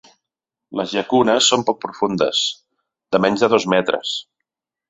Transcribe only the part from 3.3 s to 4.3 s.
de dos metres.